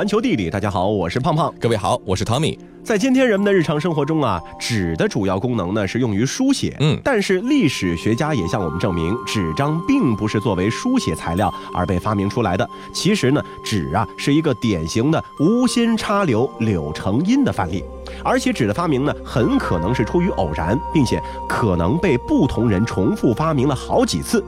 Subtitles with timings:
[0.00, 0.48] 环球地理。
[0.48, 1.52] 大家好，我是胖胖。
[1.60, 2.58] 各位好，我是汤米。
[2.82, 6.74] 在今天人们的日常生活中啊，纸的主要功能呢是用于书写。
[6.80, 12.66] 嗯，但是历史学家也向我们证明，纸张并不是作为书写材料而被发明出来的。
[12.94, 17.84] 其实呢，纸啊是一个典型的无心插柳柳成荫的范例。
[18.24, 24.42] 而且纸的发明呢，很可能是出于偶然，并且可能被不同人重复发明了好几次。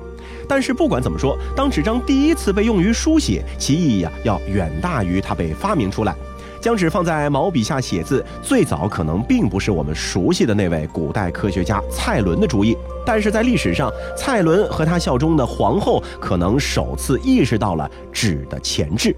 [0.53, 6.15] 但是不管怎么说，当纸张第一次被用于书写，其意义呀要远大于它被发明出来。
[6.61, 12.77] 将纸放在毛笔下写字，最早可能并不是我们熟悉的那位古代科学家蔡伦的主意。
[13.07, 19.17] 但是在历史上，蔡伦和他效忠的皇后可能首次意识到了纸的前置。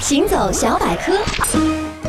[0.00, 1.12] 行走小百科。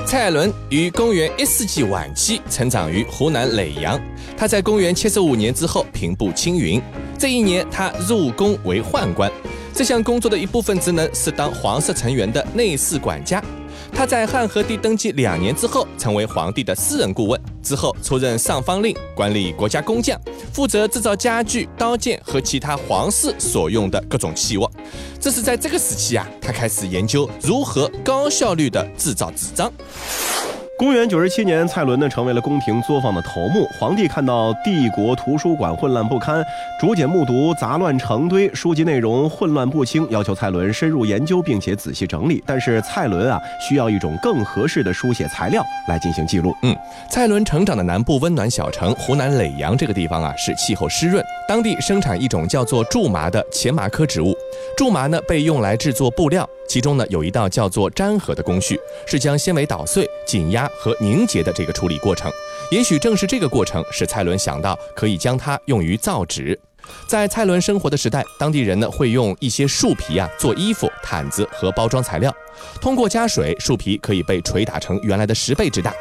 [0.06, 4.00] 蔡伦于公元一世纪晚期成长于湖南耒阳。
[4.38, 6.82] 他在公元七十五年之后平步青云。
[7.22, 9.32] 这一年，他入宫为宦官。
[9.76, 13.40] 这项工作的一部分职能是当皇室成员的内侍管家。
[13.94, 17.40] 他在汉和帝登基两年之后，成为皇帝的私人顾问。
[17.62, 20.20] 之后出任上方令，管理国家工匠，
[20.52, 24.68] 负责制造家具、刀剑和其他皇室所用的各种器物。
[25.20, 29.72] 这是在这个时期啊，他开始研究如何高效率地制造纸张。
[30.78, 33.68] 公元九十七年，蔡伦呢成为了宫廷作坊的头目。
[33.80, 36.44] 皇帝看到帝国图书馆混乱不堪，
[36.80, 42.44] 竹简木牍杂乱成堆，书籍内容混乱不清，要求蔡伦深入研究并且仔细整理。
[42.48, 46.52] 但是蔡伦啊，需要一种更合适的书写材料来进行记录。
[46.64, 46.76] 嗯，
[47.12, 54.36] 蔡伦成长的南部温暖小城湖南耒阳这个地方啊，是气候湿润，当地生产一种叫做苎麻的茄麻科植物。
[54.76, 56.50] 苎麻呢被用来制作布料。
[56.72, 62.32] 其中呢有一道叫做粘合的工序，是将纤维捣碎、紧压和凝结的这个处理过程。
[62.72, 66.58] 也许正是这个过程，使蔡伦想到可以将它用于造纸。
[67.06, 72.34] 在蔡伦生活的时代，当地人呢会用一些树皮啊做衣服、毯子和包装材料。
[72.80, 75.94] 通过加水，树皮可以被捶打成原来的十倍之大，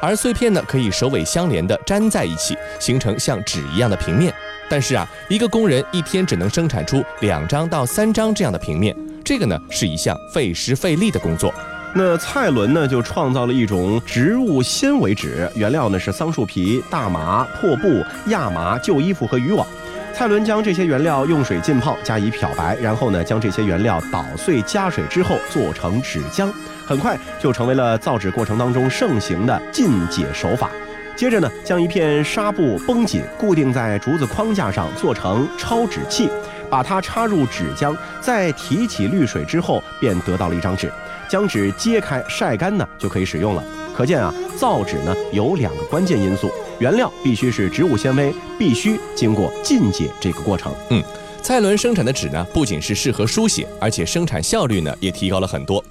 [0.00, 4.32] 而碎片呢可以首尾相连地粘在一起，形成像纸一样的平面。
[4.70, 8.96] 但是啊，一个工人一天只能生产出两张到三张这样的平面。
[9.24, 11.52] 这个呢是一项费时费力的工作，
[11.94, 19.66] 那蔡伦呢就创造了一种植物纤维纸，原料呢是桑树皮、大麻、破布、亚麻、旧衣服和渔网。
[20.12, 26.52] 蔡伦将这些原料用水浸泡，加以漂白，然后呢将这些原料捣碎加水之后做成纸浆，
[26.86, 30.70] 很快就成为了造纸过程当中盛行的浸解手法。
[31.16, 36.28] 接着呢将一片纱布绷紧，固定在竹子框架上，做成抄纸器。
[36.68, 40.92] 把它插入纸浆，再提起滤水之后，便得到了一张纸。
[41.28, 43.64] 将纸揭开晒干呢，就可以使用了。
[43.96, 50.72] 可见啊，造纸呢有两个关键因素：原料必须是植物纤维，必须经过浸解这个过程。
[50.90, 51.02] 嗯，
[51.42, 55.82] 蔡伦生产的纸呢，不仅是适合书写，而且生产效率呢也提高了很多。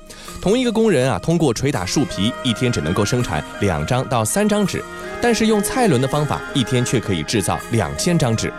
[0.41, 4.83] 同一个工人啊，通过捶打树皮，一天只能够生产两张到三张纸，
[5.21, 8.53] 但是用蔡伦的方法，一天却可以制造两千张纸。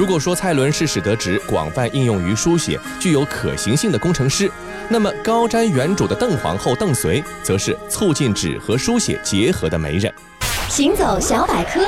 [0.00, 4.50] 如果说蔡伦是使得纸广泛应用于书写、具有可行性的工程师，
[4.88, 10.10] 那么高瞻远瞩的邓皇后邓绥，则是促进纸和书写结合的媒人。
[10.70, 11.86] 行走小百科，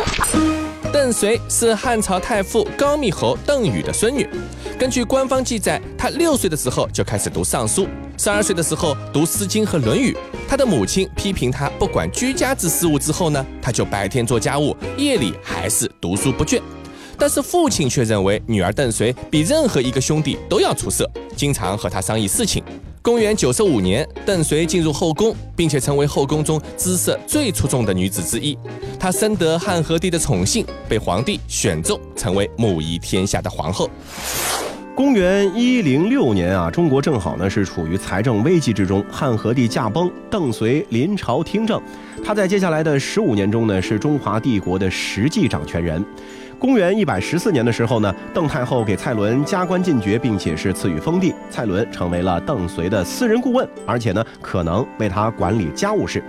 [0.93, 4.29] 邓绥是汉朝太傅高密侯邓禹的孙女。
[4.79, 7.85] 根据官方记载，她六岁的时候就开始读《尚书》，
[8.23, 10.13] 十二岁的时候读《诗经》和《论语》。
[10.47, 16.61] 她的母亲批评她不管居家之事务之后呢，她就白天做家务，夜里还是读书不倦。
[17.23, 22.61] 但是父亲却认为女儿邓绥比任何一个兄弟都要出色，经常和他商议事情。
[23.01, 28.59] 公元九十五年，邓绥进入后宫，并且成为后宫中姿色最出众的女子之一。
[28.99, 33.89] 她深得汉和帝的宠幸，被皇帝选中成为母仪天下的皇后。
[34.97, 41.81] 公元一零六年啊，中国正好呢是处于财政危机之中，汉和帝驾崩，邓绥临朝听政。
[42.25, 46.05] 他在接下来的十五年中呢，是中华帝国的实际掌权人。
[46.63, 56.23] 公元一百十四年的时候呢，邓太后给蔡伦加官进爵，并且是赐予封地，蔡伦成为了邓绥的私人顾问，而且呢，可能为他管理家务事。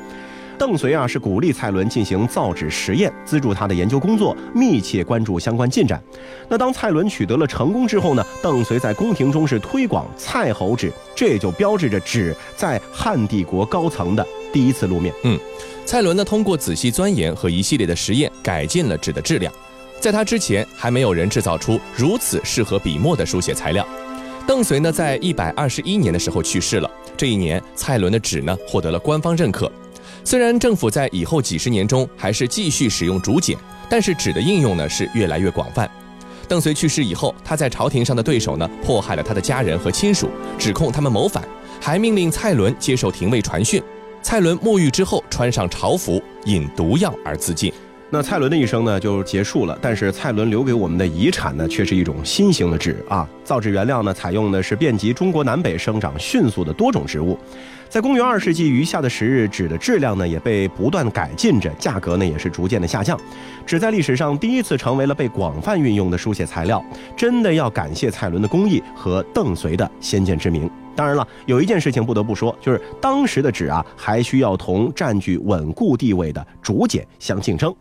[0.57, 6.01] 邓绥啊，是鼓励蔡伦进行造纸实验，资助他的研究工作，密切关注相关进展。
[6.49, 15.13] 那当蔡伦取得了成功之后呢，邓绥在宫廷中是推广蔡侯纸，这也就标志着纸在汉帝国高层的第一次露面。
[15.25, 15.39] 嗯，
[15.85, 19.53] 蔡伦呢，通过仔细钻研和一系列的实验，改进了纸的质量。
[20.03, 23.87] 在他之前，还没有人制造出如此适合笔墨的书写材料。
[24.45, 26.91] 邓绥呢，在一百二十一年的时候去世了。
[27.15, 29.71] 这一年，蔡伦的纸呢，获得了官方认可。
[30.25, 33.57] 虽然政府在以后几十年中还是继续使用竹简，
[33.89, 35.89] 但是纸的应用呢是越来越广泛。
[36.49, 40.29] 邓绥去世以后，他在朝廷上的对手呢，迫害了他的家人和亲属，
[40.59, 41.47] 指控他们谋反，
[41.79, 43.81] 还命令蔡伦接受廷尉传讯。
[44.21, 47.71] 蔡伦沐浴之后，穿上朝服，饮毒药而自尽。
[48.13, 53.27] 那蔡伦的一生呢就结束了，但是蔡伦留给我们的遗产呢，却是一种新型的纸啊。
[53.43, 57.35] 造纸原料呢，采用的是遍及中国南北、生长迅速的多种植物。
[57.93, 63.15] 在公元二世纪余下的时日，纸的质量呢也被不断改进着，价格呢也是逐渐的下降。
[63.67, 66.83] 纸在历史上第一次成为了被广泛运用的书写材料，
[67.15, 70.67] 真的要感谢蔡伦的工艺和邓绥的先见之明。
[70.95, 77.71] 当然了，有一件事情不得不说，就是当时的纸啊，还需要同占据稳固地位的竹简相竞争。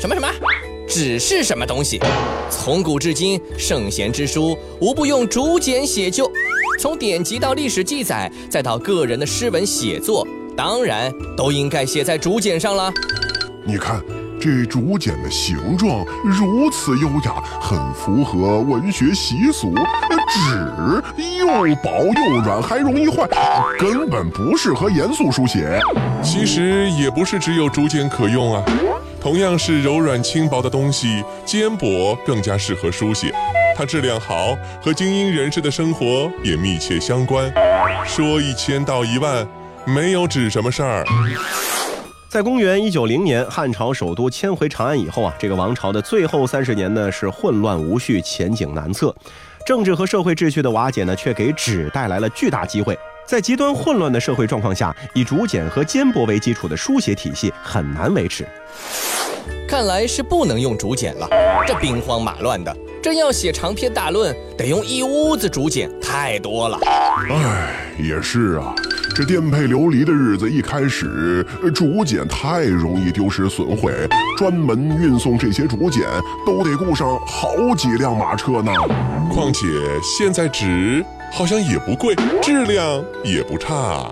[0.00, 0.28] 什么什么？
[0.88, 2.00] 纸是什么东西？
[2.50, 6.28] 从古至今，圣贤之书无不用竹简写就，
[6.80, 12.90] 从典籍到历史记载，再到个人的诗文写作，当然都应该写在竹简上了。
[13.66, 14.02] 你看。
[14.42, 19.74] 这竹简的形状如此优雅，很符合文学习俗。
[20.30, 21.02] 纸
[21.36, 21.46] 又
[21.82, 23.28] 薄又软，还容易坏，
[23.78, 25.78] 根本不适合严肃书写。
[26.22, 28.64] 其实也不是只有竹简可用啊，
[29.20, 33.34] 同样是柔软轻薄的东西，坚帛更加适合书写。
[33.80, 37.50] 它质量好，和精英人士的生活也密切相关。
[38.04, 39.48] 说一千道一万，
[39.86, 41.02] 没有纸什么事儿。
[42.28, 49.16] 在公元一九零年，汉朝首都迁回长安以后啊，这个王朝的最后三十年呢是混乱无序，前景难测。
[49.64, 52.94] 政治和社会秩序的瓦解呢，却给纸带来了巨大机会。
[53.24, 58.46] 在极端混乱的社会状况下，以竹简和坚帛为基础的书写体系很难维持。
[59.66, 61.26] 看来是不能用竹简了，
[61.66, 66.78] 这兵荒马乱的，真要写长篇大论，得用一屋子竹简，太多了。
[67.30, 68.74] 唉，也是啊。
[69.16, 71.44] 这颠沛流离的日子一开始，
[71.74, 73.92] 竹简太容易丢失损毁，
[74.36, 76.02] 专门运送这些竹简
[76.46, 78.70] 都得雇上好几辆马车呢。
[79.32, 79.66] 况且
[80.02, 84.10] 现在纸好像也不贵，质量也不差。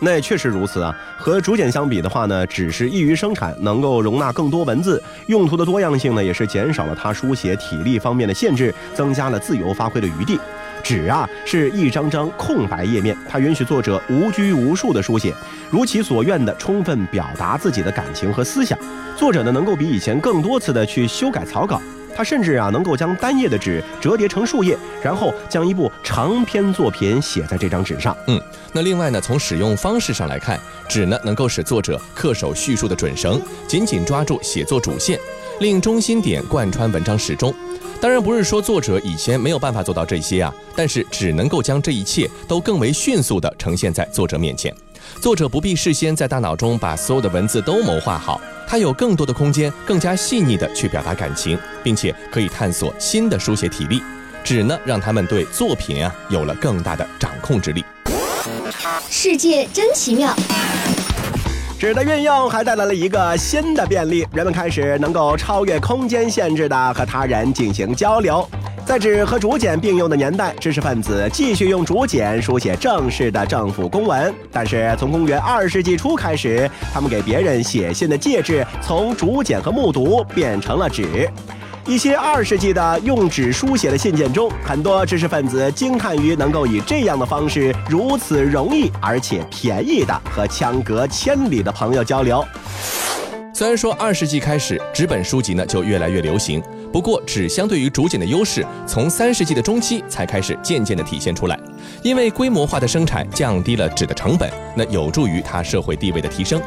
[0.00, 0.94] 那也确实如此啊。
[1.16, 10.38] 和竹简相比的话呢，纸是易于生产，能够容纳更多文字，用途的多样性呢，也是减少了它书写体力方面的限制，增加了自由发挥的余地。
[10.82, 15.34] 纸啊，是一张张空白页面，它允许作者无拘无束的书写，
[15.70, 18.78] 如其所愿的充分表达自己的感情和思想。
[19.16, 21.82] 作者呢，能够比以前更多次的去修改草稿，
[22.18, 28.16] 他甚至啊，能够将单页的纸折叠成数页，然后将一部长篇作品写在这张纸上。
[28.26, 28.42] 嗯，
[28.72, 35.16] 那另外呢，从使用方式上来看，纸呢能够使作者恪守叙述的准绳，紧紧抓住写作主线，
[35.60, 37.54] 令中心点贯穿文章始终。
[38.00, 44.74] 当然不是说作者以前没有办法做到这些啊，但是只能够将这一切都更为迅速地呈现在作者面前。
[45.22, 54.02] 作者不必事先在大脑中把所有的文字都谋划好，他有更多的空间，更加细腻的去表达感情，并且可以探索新的书写体力。
[54.44, 57.82] 纸呢，让他们对作品啊有了更大的掌控之力。
[59.08, 60.36] 世界真奇妙。
[61.78, 68.46] 纸的运用还带来了一个新的便利，人们开始能够超越空间限制的和他人进行交流。
[68.88, 74.34] 在纸和竹简并用的年代，知识分子继续用竹简书写正式的政府公文。
[74.50, 81.28] 但是从公元二世纪初开始，他们给别人写信的介质从竹简和木牍变成了纸。
[81.86, 92.42] 一些二世纪的用纸书写的信件中，很多知识分子惊叹于能够以这样的方式如此容易而且便宜的和相隔千里的朋友交流。
[93.52, 101.58] 虽然说二世纪开始纸本书籍呢就越来越流行，不过纸相对于竹简的优势从三世纪的中期才开始渐渐地体现出来，
[102.02, 106.60] 因为规模化的生产降低了纸的成本，那有助于它社会地位的提升。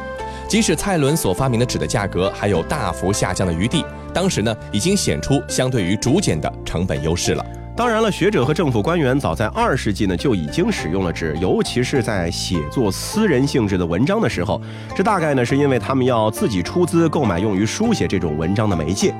[0.48, 7.44] 即使蔡伦所发明的纸的价格还有大幅下降的余地，当时呢已经显出相对于竹简的成本优势了。
[7.74, 14.60] 当然了，学者和政府官员早在二世纪呢就已经使用了纸，尤其是在写作私人性质的文章的时候。
[14.94, 19.14] 这大概呢是因为他们要自己出资购买用于书写这种文章的媒介。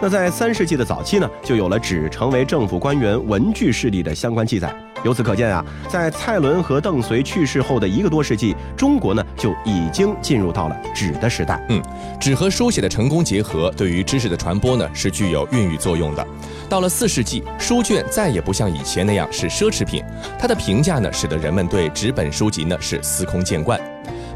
[0.00, 4.74] 那在三世纪的早期呢，就有了纸成为政府官员文具势力的相关记载。
[5.04, 11.60] 由此可见啊，在蔡伦和邓绥去世后的一个多世纪，中国呢就已经进入到了纸的时代。
[11.68, 11.82] 嗯，
[12.20, 16.24] 纸和书写的成功结合，对于知识的传播呢是具有孕育作用的。
[16.68, 20.04] 到了四世纪，书卷再也不像以前那样是奢侈品，
[20.38, 23.80] 它的评价呢使得人们对纸本书籍呢是司空见惯。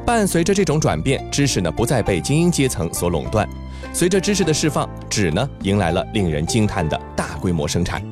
[0.05, 3.49] 伴随着这种转变，知识呢不再被精英阶层所垄断。
[3.93, 8.03] 随着知识的释放，纸呢迎来了令人惊叹的大规模生产。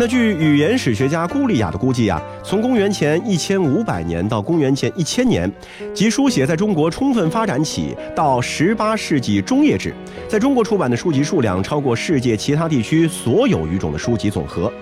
[0.00, 5.52] 那据语言史学家孤立亚的估计啊，从公元前一千五百年到公元前一千年，
[5.92, 9.94] 即书写在中国充分发展起到十八世纪中叶止，
[10.26, 14.72] 在中国出版的书籍数量超过世界其他地区所有语种的书籍总和。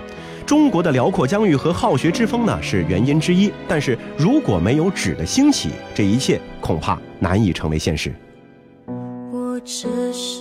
[0.46, 8.14] 中国的辽阔疆域和好学之风呢是原因之一，但是如果没有纸的兴起，这一切恐怕难以成为现实。
[9.32, 10.37] 我只是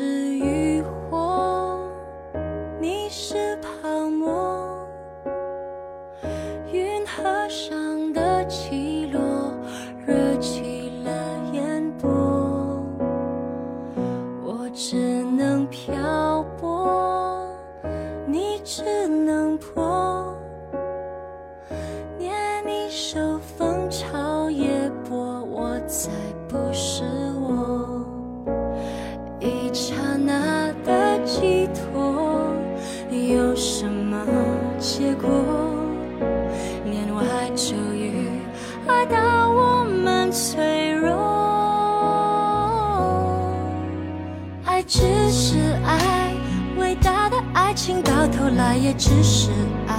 [48.27, 49.50] 头来也只是
[49.88, 49.96] 爱。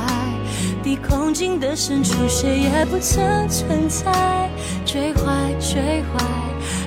[0.82, 4.48] 比空境的深处，谁也不曾存在。
[4.86, 6.24] 追坏，追坏。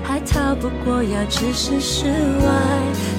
[0.03, 2.47] 还逃不过要置身事外。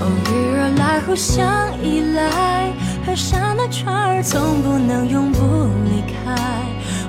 [0.00, 1.46] 偶遇而来，互相
[1.82, 2.72] 依赖。
[3.06, 5.40] 河上的船儿总不能永不
[5.84, 6.36] 离开。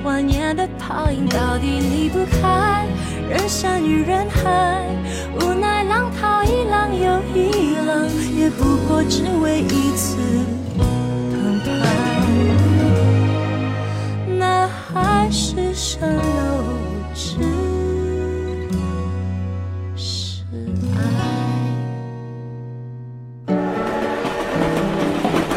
[0.03, 2.85] 万年的泡影到底离不开
[3.29, 4.85] 人山与人海。
[5.39, 10.17] 无奈浪淘一浪又一浪，也不过只为一次
[15.55, 16.13] 海市蜃楼
[17.13, 17.35] 只。
[19.95, 20.41] 是
[23.47, 23.53] 爱。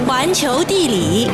[0.07, 1.31] 环球地理，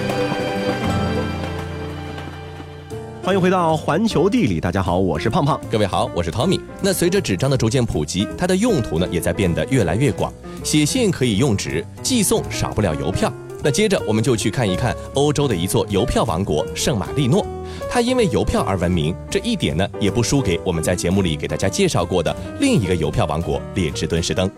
[3.24, 5.60] 欢迎回到环球地理，大家好，我是胖胖。
[5.68, 6.60] 各位好，我是 Tommy。
[6.80, 10.32] 那随着纸张的逐渐普及，它的用途呢也在变得越来越广。
[10.62, 13.32] 写信可以用纸，寄送少不了邮票。
[13.64, 17.44] 那接着我们就去看一看欧洲的一座邮票王国——圣马力诺。
[17.90, 24.50] 它因为邮票而闻名，这一点呢也不输给我们在节目里给大家介绍过的另一个邮票王国——列支敦士登。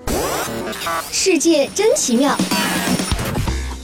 [1.10, 2.36] 世界真奇妙。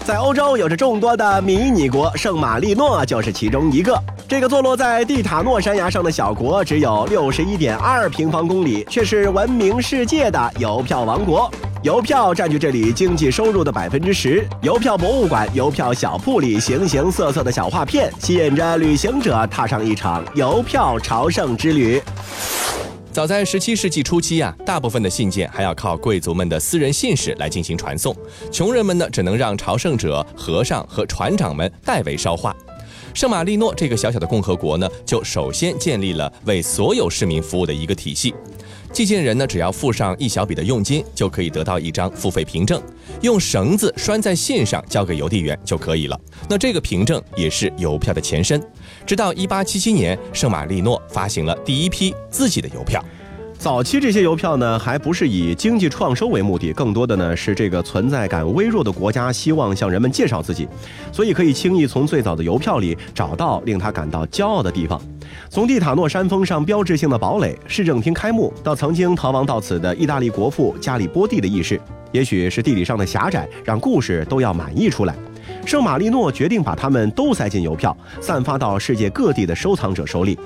[0.04, 3.96] 在欧洲有着众多的迷你国，圣马力诺就是其中一个。
[4.26, 11.50] 这个坐落在蒂塔诺山崖上的小国，只有六十一点二平方公里，却是闻名世界的邮票王国。
[11.82, 14.46] 邮票占据这里经济收入的百分之十。
[14.60, 21.98] 邮票博物馆、邮票小铺里形形色色的小画片，吸引着旅行者踏上一场邮票朝圣之旅。
[23.10, 28.14] 早在十七世纪初期啊，大部分的信件还要靠贵族们的私人信使来进行传送，
[28.52, 32.54] 穷人们呢只能让朝圣者、和尚和船长们代为捎话。
[33.14, 38.34] 圣马力诺这个小小的共和国呢，就首先建立了为所有市民服务的一个体系。
[38.92, 42.82] 寄件人呢，只要付上一小笔的佣金，就可以得到一张付费凭证，
[43.22, 46.20] 用绳子拴在信上交给邮递员就可以了。
[46.48, 48.60] 那这个凭证也是邮票的前身。
[49.06, 53.02] 直到1877年，圣马力诺发行了第一批自己的邮票。
[53.58, 60.66] 早期这些邮票呢，还不是以经济创收为目的，更多的呢是这个存在感微弱的国家希望向人们介绍自己，
[61.12, 65.00] 所以可以轻易从最早的邮票里找到令他感到骄傲的地方。
[65.48, 71.80] 从蒂塔诺山峰上标志性的堡垒、市政厅开幕，到曾经逃亡到此的意大利国父加里波第的轶事，
[72.12, 75.14] 也许是地理上的狭窄，让故事都要满溢出来。
[75.66, 80.38] 圣马力诺决定把它们都塞进邮票，散发到世界各地的收藏者手里。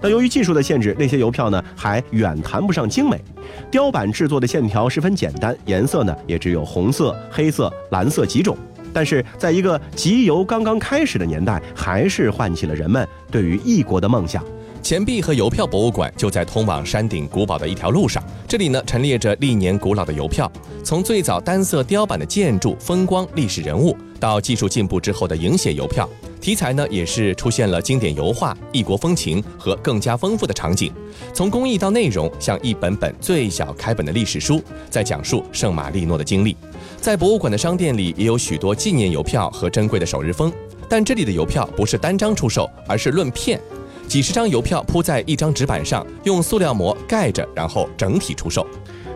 [0.00, 3.22] 但由于技术的限制，那些邮票呢还远谈不上精美，
[3.70, 8.56] 雕版制作的线条十分简单，颜色呢也只有红色、黑色、蓝色几种。
[8.92, 14.44] 但是在一个集邮刚刚开始的年代，还是唤起了人们对于异国的梦想。
[14.82, 20.50] 钱币和邮票博物馆就在通往山顶古堡的一条路上，这里呢陈列着历年古老的邮票，
[20.82, 26.08] 从最早单色雕版的建筑、风光、历史人物，到技术进步之后的影写邮票，
[26.40, 30.92] 题材呢也是出现了经典油画、异国风情和更加丰富的场景。
[31.32, 36.56] 从工艺到内容，像一本本最小开本的历史书，在讲述圣马力诺的经历。
[37.02, 40.52] 在博物馆的商店里也有许多纪念邮票和珍贵的首日封，
[40.88, 43.60] 但这里的邮票不是单张出售，而是论片。
[44.06, 48.64] 几十张邮票铺在一张纸板上，用塑料膜盖着，然后整体出售。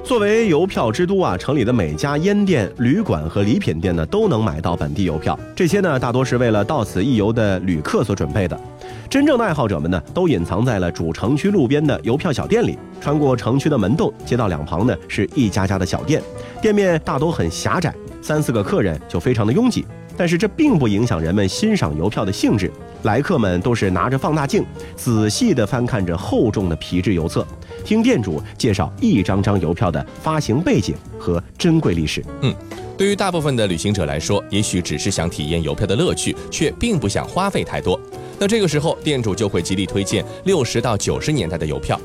[0.02, 5.38] 作为邮票之都啊，城里的每家烟店、旅馆和礼品店呢，都能买到本地邮票。
[5.55, 8.61] 这些呢，大多是为了到此一游的旅客所准备的。
[9.09, 12.77] 真正的爱好者们呢，都隐藏在了主城区路边的邮票小店里。
[13.01, 16.21] 穿过城区的门洞，街道两旁呢是一家家的小店，
[16.61, 19.87] 店面大都很狭窄，三四个客人就非常的拥挤。
[20.19, 22.73] 但是这并不影响人们欣赏邮票的兴致。
[23.03, 24.65] 来客们都是拿着放大镜，
[24.97, 27.47] 仔细地翻看着厚重的皮质邮册，
[27.85, 32.25] 听店主介绍一张张邮票的发行背景和珍贵历史。
[32.41, 32.53] 嗯，
[32.97, 38.00] 对于大部分的旅行者来说，也许只是想体验邮票的乐趣，却并不想花费太多。
[38.38, 42.00] 那这个时候，店主就会极力推荐六十到九十年代的邮票。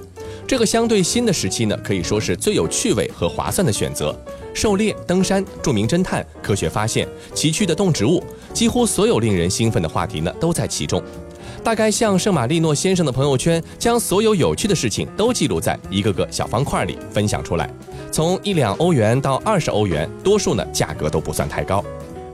[0.46, 4.14] 这个相对新的时期呢，可以说是最有趣味和划算的选择。
[4.54, 8.22] 狩猎、登山、著名侦探、科学发现、崎岖的动植物，
[8.54, 11.02] 几乎所有令人兴奋的话题呢，都在其中。
[11.64, 17.70] 大概像圣马力诺先生的朋友圈，将所有有趣的事情都记录在一个个小方块里分享出来。
[18.12, 21.84] 从一两欧元到二十欧元，多数呢价格都不算太高。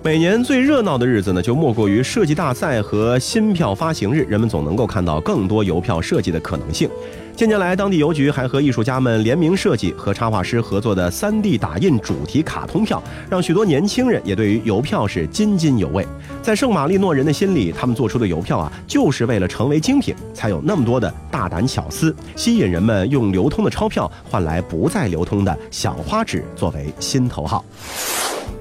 [0.03, 6.89] 每年最热闹的日子呢，就莫过于设计大赛和新票发行日，人们总能够看到更多邮票设计的可能性。
[7.35, 16.07] 近年来，当地邮局还和艺术家们联名设计和插画师合作的 3D 打印主题卡通票，让许多年轻人也对于邮票是津津有味。
[16.41, 27.65] 在圣马力诺人的心里，他们做出的邮票啊，就是为了成为精品，才有那么多的大胆巧思，吸引人们用流通的钞票换来不再流通的小花纸作为心头好。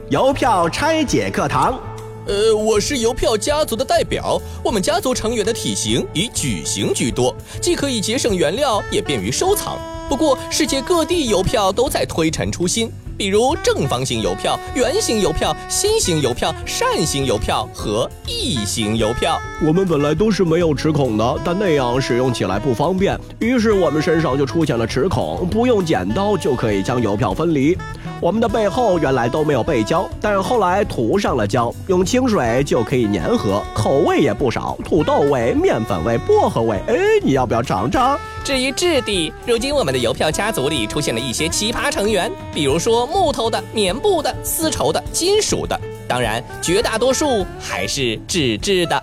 [0.09, 1.81] 邮票拆解课堂。
[2.29, 4.41] 呃，我是邮票家族的代表。
[4.63, 9.77] 我们家族成员的体型以矩形居多，既可以节省原料，也便于收藏。
[10.09, 19.39] 不过，世界各地邮票都在推陈出新，比如正方形邮票、圆形邮票、心形邮票、扇形邮票和异形邮票。
[19.67, 27.77] 我们本来都是没有齿孔的，但那样使用起来不方便，于是我们身上就出现了齿孔，不用剪刀就可以将邮票分离。
[28.21, 36.79] 我们的背后原来都没有背胶，但后来涂上了胶，用清水就可以粘合，口味也不少，土豆味、面粉味、薄荷味。
[36.87, 38.19] 哎，你要不要尝尝？
[38.47, 45.77] 至于质地，如今我们的邮票家族里出现了一些奇葩成员，比如说木头的、棉布的、丝绸的、金属的，
[46.07, 49.03] 当然绝大多数还是纸质的。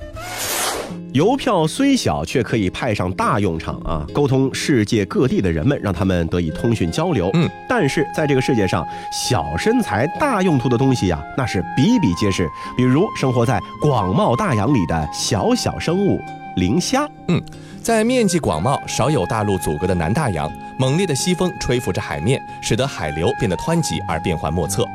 [1.12, 4.08] 邮票虽小，却可以派上大用场啊！
[4.14, 7.30] 沟通世界各地的人们，让他们得以通讯交流。
[7.34, 12.50] 嗯，但是在这个世界上，小身材大用途的东西呀，那是比比皆是。
[12.78, 16.18] 比如生活在广袤大洋里的小小生物——
[16.56, 17.06] 磷虾。
[17.28, 17.44] 嗯，
[17.84, 24.88] 在面积广袤、少有大陆阻隔的南大洋，猛烈的西风吹拂着海面，使得海流变得湍急而变幻莫测。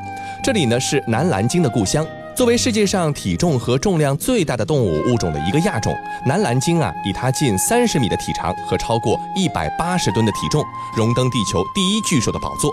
[0.42, 2.06] 这里呢，是南蓝鲸的故乡。
[2.34, 10.64] 作为世界上体重和重量最大的动物物种的一个亚种，南蓝鲸啊，以它近三十米的体长和超过一百八十吨的体重，
[10.96, 12.72] 荣登地球第一巨兽的宝座。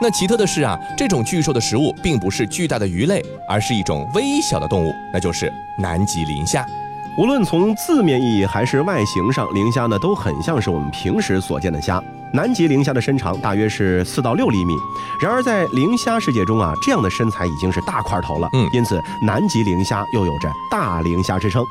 [0.00, 6.66] 那奇特的是啊，这种巨兽的食物并不是巨大的鱼类，而是一种微小的动物，那就是南极磷虾。
[7.18, 12.02] 无论从字面意义还是外形上，磷虾呢都很像是我们平时所见的虾。
[12.32, 14.74] 南极磷虾的身长大约是四到六厘米，
[15.20, 18.48] 然而在磷虾世界中啊，这样的身材已经是大块头了。
[18.54, 21.62] 嗯，因此南极磷虾又有着大磷虾之称。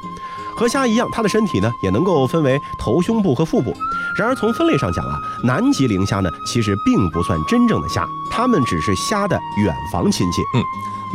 [0.56, 3.74] 和虾一样，它的身体呢也能够分为头、胸部和腹部。
[4.16, 10.44] 然而从分类上讲啊，南极磷虾呢其实并不算真正的虾，它们只是虾的远房亲戚。
[10.56, 10.62] 嗯，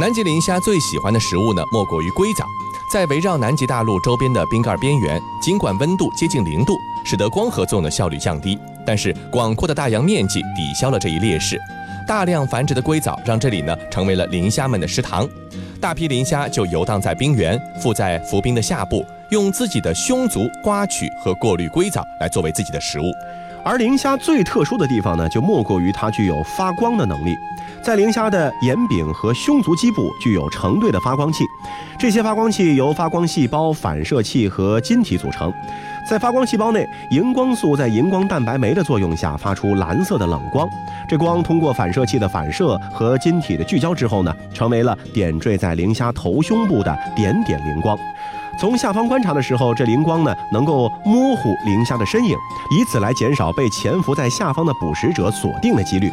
[0.00, 2.44] 南极磷虾最喜欢的食物呢莫过于硅藻。
[2.96, 11.60] 在围绕南极大陆周边的冰盖边缘，尽管温度接近零度，使得光合作用的效率降低，但是广阔的大洋面积抵消了这一劣势。
[12.08, 15.28] 大量繁殖的硅藻让这里呢成为了磷虾们的食堂。
[15.78, 23.12] 大批磷虾就游荡在冰原，附在浮冰的下部，用自己的胸足刮取和过滤硅藻来作为自己的食物。
[23.66, 27.36] 而磷虾最特殊的地方呢，就莫过于它具有发光的能力。
[27.82, 31.42] 在磷虾的眼柄和胸足基部具有成对的发光器，
[31.98, 35.52] 这些发光器由发光细胞、反射器和晶体组成。
[36.08, 40.68] 在发光细胞内，荧光素在荧光蛋白酶的作用下发出蓝色的冷光。
[41.08, 47.98] 这光通过反射器的反射和晶体的聚焦之后呢，成为了点缀在磷虾头胸部的点点灵光。
[48.58, 52.36] 从下方观察的时候，这灵光呢能够模糊磷虾的身影，
[52.70, 56.10] 以此来减少被潜伏在下方的捕食者锁定的几率。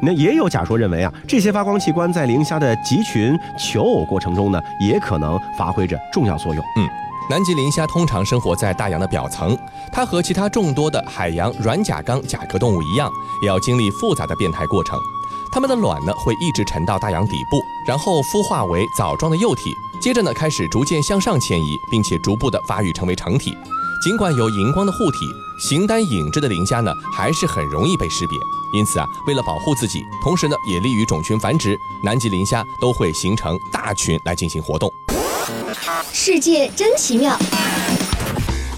[0.00, 6.64] 那也有假说认为啊，这些发光器官在磷虾的集群求偶过程中呢，也可能发挥着重要作用。
[6.78, 6.88] 嗯，
[7.28, 9.56] 南极磷虾通常生活在大洋的表层，
[9.92, 13.10] 它和其他众多的海洋软甲纲甲壳动物一样，
[13.42, 14.98] 也要经历复杂的变态过程。
[15.52, 23.56] 它们的卵呢会一直沉到大洋底部，然后孵化为藻状的幼体，接着呢开始逐渐向上迁移，并且逐步的发育成为成体。
[24.02, 25.18] 尽管有荧光的护体，
[25.60, 28.36] 形单影只的磷虾呢，还是很容易被识别。
[28.74, 34.92] 因此啊，为了保护自己，同时呢，也利于种群繁殖，南极磷虾都会形成大群来进行活动。
[36.12, 37.38] 世界真奇妙，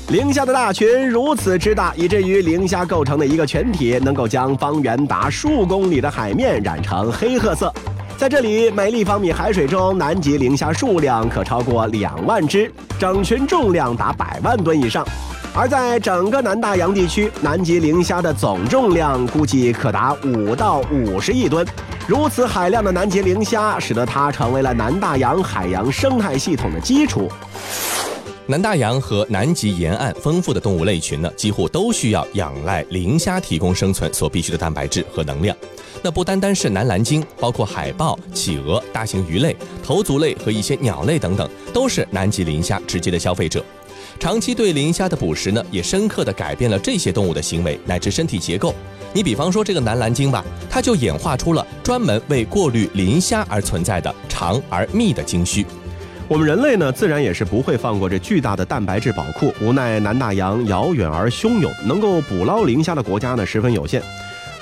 [0.09, 7.73] 磷虾的大群如此之大，以至于磷虾构成的一个全体能够将方圆达数公里的海面染成黑褐色。
[8.17, 15.05] 在这里，每立方米海水中南极磷虾数量可超过两万只，整群重量达百万吨以上。
[15.53, 21.67] 而在整个南大洋地区，南极磷虾的总重量估计可达五到五十亿吨。
[22.07, 27.29] 如此海量的南极磷虾，使得它成为了南大洋海洋生态系统的基础。
[28.47, 35.57] 南大洋和南极沿岸丰富的动物类群呢，几乎都需要仰赖磷虾提供生存所必需的蛋白质和能量。
[36.03, 43.65] 那不单单是南蓝鲸，包括海豹、企鹅、大型鱼类、头足类和一些鸟类等等，都是南极磷虾直接的消费者。
[44.21, 48.75] 长期对磷虾的捕食呢，也深刻地改变了这些动物的行为乃至身体结构。
[49.15, 55.65] 你比方说这个南蓝鲸吧，它就演化出了专门为过滤磷虾而存在的长而密的鲸须。
[56.27, 59.53] 我们人类呢，自然也是不会放过这巨大的蛋白质宝库。
[59.61, 64.03] 无奈南大洋遥远而汹涌，能够捕捞磷虾的国家呢，十分有限。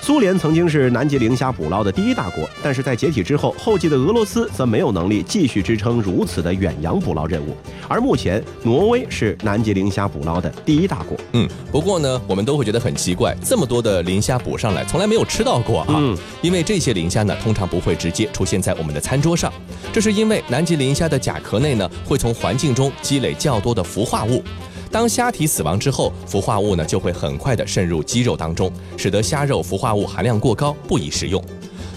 [0.04, 7.56] 苏联曾经是南极磷虾捕捞的第一大国，但是在解体之后，后继的俄罗斯则没有能力继续支撑如此的远洋捕捞任务。
[7.86, 11.16] 而目前，挪威是南极磷虾捕捞的第一大国。
[11.34, 15.86] 嗯，不过呢，我们都会觉得很奇怪，这么多的磷虾捕上来，从来没有吃到过啊。
[15.90, 19.52] 嗯，因为这些磷虾呢，通常不会直接出现在我们的餐桌上，
[19.92, 24.42] 这是因为南极磷虾的甲壳内呢，会从环境中积累较多的氟化物。
[24.92, 31.42] 当虾体死亡之后，氟化物呢就会很快的渗入肌肉当中，使得虾肉氟化物含量过高，不宜食用。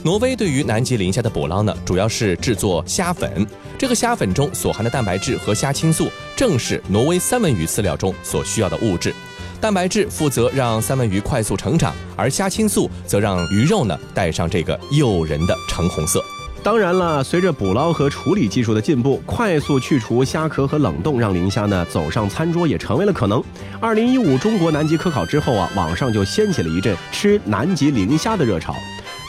[0.02, 3.46] 挪威对于南极磷虾的捕捞呢，主要是制作虾粉。
[3.78, 9.14] 这个虾粉中所含的蛋白质和虾青素，正是挪威三文鱼饲料中所需要的物质。
[9.60, 16.24] 蛋白质负责让三文鱼快速成长，而虾青素则让鱼肉呢带上这个诱人的橙红色。
[16.66, 23.40] 当然了，随着捕捞和处理技术的进步，快速去除虾壳和冷冻，让磷虾呢走上餐桌也成为了可能。
[23.80, 28.74] 二零一五中国南极科考之后啊，网上就掀起了一阵吃南极磷虾的热潮。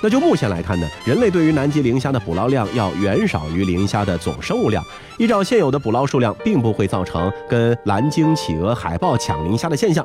[0.02, 4.82] 那就目前来看呢，人类对于南极磷虾的捕捞量要远少于磷虾的总生物量。
[5.18, 10.02] 依照现有的捕捞数量，并不会造成跟蓝鲸、企鹅、海豹抢磷虾的现象。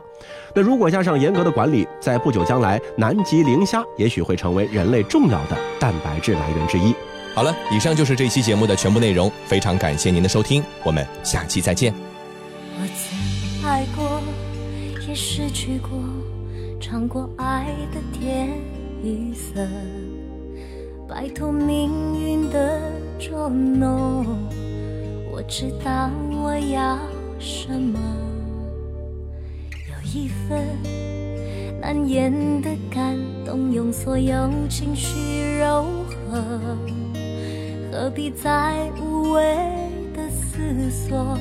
[0.53, 6.93] 那如果加上严格的管理，在不久将来，南极磷虾也许会成为人类重要的蛋白质来源之一。
[7.33, 9.31] 好了，以上就是这期节目的全部内容。
[9.45, 11.93] 非常感谢您的收听，我们下期再见。
[12.77, 14.21] 我曾爱过，
[15.07, 15.91] 也失去过，
[16.79, 18.49] 尝过爱的甜
[19.01, 19.65] 与涩，
[21.07, 22.81] 摆脱命运的
[23.17, 24.25] 捉弄。
[25.31, 26.99] 我知道我要
[27.39, 27.97] 什么，
[29.87, 30.67] 有一份
[31.79, 32.29] 难言
[32.61, 35.17] 的感动，用所有情绪
[35.59, 35.85] 柔
[36.29, 36.77] 和。
[37.91, 39.41] 何必再无谓
[40.15, 41.37] 的思索？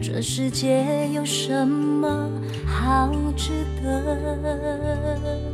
[0.00, 2.30] 这世界有什么
[2.66, 5.45] 好值得？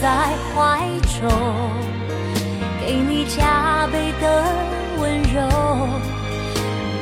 [0.00, 0.08] 在
[0.54, 0.80] 怀
[1.20, 1.28] 中，
[2.80, 4.24] 给你加倍的
[4.98, 5.46] 温柔，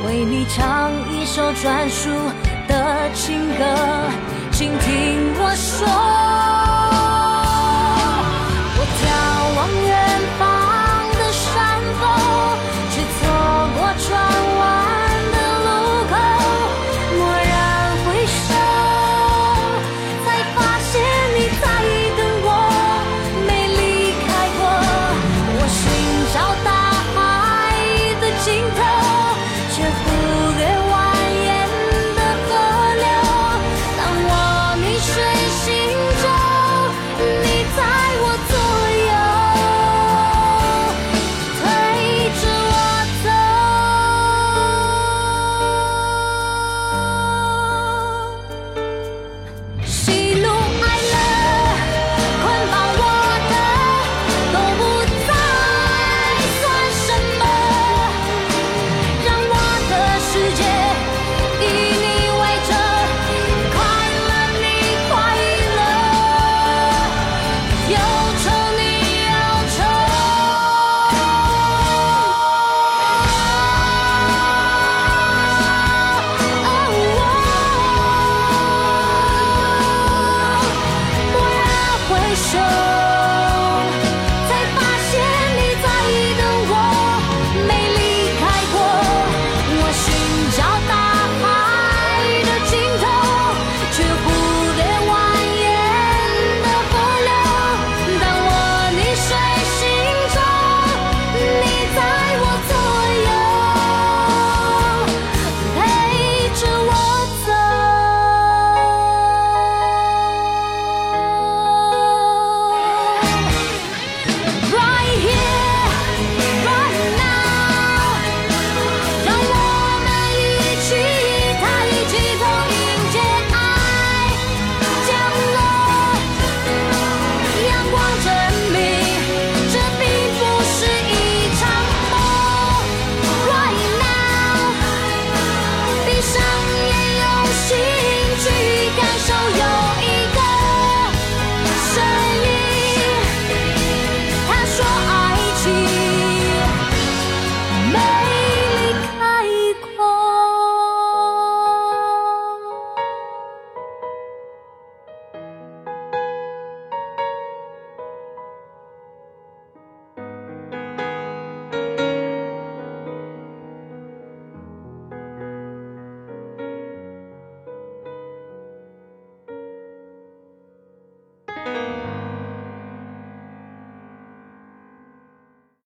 [0.05, 2.09] 为你唱一首专属
[2.67, 3.63] 的情歌。
[4.51, 6.78] 请听我说。